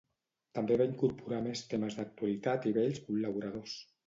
També 0.59 0.77
va 0.81 0.87
incorporar 0.91 1.41
més 1.49 1.63
temes 1.75 1.99
d'actualitat 2.01 2.67
i 2.71 2.75
vells 2.79 3.05
col·laboradors. 3.07 3.79